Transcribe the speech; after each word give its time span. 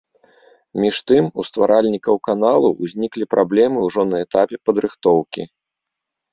Між 0.83 0.95
тым, 1.09 1.23
у 1.43 1.45
стваральнікаў 1.49 2.15
каналу 2.29 2.69
ўзніклі 2.83 3.29
праблемы 3.37 3.77
ўжо 3.87 4.01
на 4.15 4.25
этапе 4.27 4.55
падрыхтоўкі. 4.69 5.51